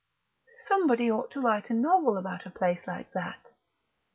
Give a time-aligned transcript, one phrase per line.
[0.67, 3.37] Somebody ought to write a novel about a place like that!